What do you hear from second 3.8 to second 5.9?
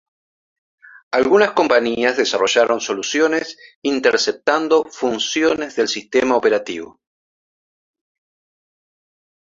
interceptando funciones del